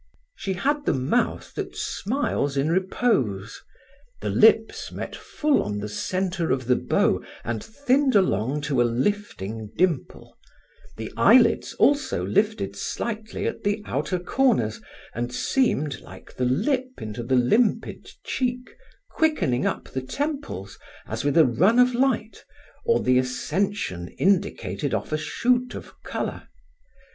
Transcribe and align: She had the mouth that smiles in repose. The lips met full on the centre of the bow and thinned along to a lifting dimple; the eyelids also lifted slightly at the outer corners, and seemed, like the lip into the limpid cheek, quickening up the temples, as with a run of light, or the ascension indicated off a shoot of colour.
She 0.35 0.53
had 0.53 0.87
the 0.87 0.95
mouth 0.95 1.53
that 1.53 1.75
smiles 1.75 2.57
in 2.57 2.71
repose. 2.71 3.61
The 4.21 4.31
lips 4.31 4.91
met 4.91 5.15
full 5.15 5.61
on 5.61 5.77
the 5.77 5.87
centre 5.87 6.49
of 6.49 6.65
the 6.65 6.75
bow 6.75 7.23
and 7.43 7.63
thinned 7.63 8.15
along 8.15 8.61
to 8.61 8.81
a 8.81 8.83
lifting 8.83 9.71
dimple; 9.77 10.39
the 10.97 11.13
eyelids 11.15 11.73
also 11.75 12.25
lifted 12.25 12.75
slightly 12.75 13.45
at 13.45 13.63
the 13.63 13.83
outer 13.85 14.17
corners, 14.17 14.81
and 15.13 15.31
seemed, 15.31 15.99
like 16.01 16.33
the 16.35 16.45
lip 16.45 16.93
into 16.99 17.21
the 17.21 17.35
limpid 17.35 18.09
cheek, 18.23 18.75
quickening 19.11 19.67
up 19.67 19.87
the 19.87 20.01
temples, 20.01 20.79
as 21.05 21.23
with 21.23 21.37
a 21.37 21.45
run 21.45 21.77
of 21.77 21.93
light, 21.93 22.43
or 22.87 23.03
the 23.03 23.19
ascension 23.19 24.07
indicated 24.17 24.95
off 24.95 25.11
a 25.11 25.17
shoot 25.19 25.75
of 25.75 25.93
colour. 26.01 26.47